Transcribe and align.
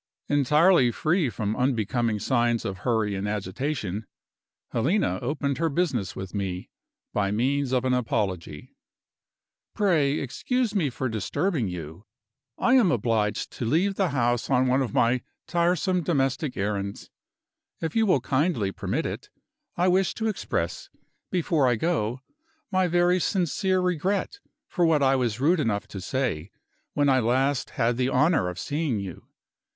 Entirely 0.29 0.89
free 0.89 1.29
from 1.29 1.55
unbecoming 1.55 2.17
signs 2.17 2.65
of 2.65 2.79
hurry 2.79 3.13
and 3.13 3.27
agitation, 3.27 4.07
Helena 4.71 5.19
opened 5.21 5.59
her 5.59 5.69
business 5.69 6.15
with 6.15 6.33
me 6.33 6.71
by 7.13 7.29
means 7.29 7.71
of 7.71 7.85
an 7.85 7.93
apology. 7.93 8.75
"Pray 9.75 10.17
excuse 10.17 10.73
me 10.73 10.89
for 10.89 11.07
disturbing 11.07 11.67
you. 11.67 12.07
I 12.57 12.73
am 12.73 12.91
obliged 12.91 13.51
to 13.51 13.65
leave 13.65 13.93
the 13.93 14.09
house 14.09 14.49
on 14.49 14.65
one 14.65 14.81
of 14.81 14.91
my 14.91 15.21
tiresome 15.47 16.01
domestic 16.01 16.57
errands. 16.57 17.11
If 17.79 17.95
you 17.95 18.07
will 18.07 18.21
kindly 18.21 18.71
permit 18.71 19.05
it, 19.05 19.29
I 19.75 19.87
wish 19.87 20.15
to 20.15 20.25
express, 20.27 20.89
before 21.29 21.67
I 21.67 21.75
go, 21.75 22.21
my 22.71 22.87
very 22.87 23.19
sincere 23.19 23.79
regret 23.79 24.39
for 24.67 24.83
what 24.83 25.03
I 25.03 25.15
was 25.15 25.39
rude 25.39 25.59
enough 25.59 25.87
to 25.89 26.01
say, 26.01 26.49
when 26.95 27.07
I 27.07 27.19
last 27.19 27.69
had 27.77 27.97
the 27.97 28.09
honor 28.09 28.49
of 28.49 28.57
seeing 28.57 28.99
you. 28.99 29.27